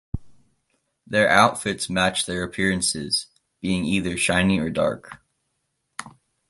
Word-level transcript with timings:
Their 1.05 1.29
outfits 1.29 1.87
matched 1.87 2.25
their 2.25 2.41
appearances, 2.43 3.27
being 3.59 3.85
either 3.85 4.17
shiny 4.17 4.57
or 4.57 4.71
dark. 4.71 5.21